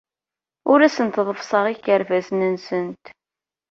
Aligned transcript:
Ur 0.71 0.79
asent-ḍeffseɣ 0.81 1.65
ikerbasen-nsent. 1.73 3.05